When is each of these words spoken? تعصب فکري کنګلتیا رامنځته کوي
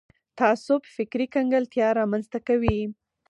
تعصب 0.37 0.81
فکري 0.97 1.27
کنګلتیا 1.35 1.87
رامنځته 1.99 2.39
کوي 2.47 2.79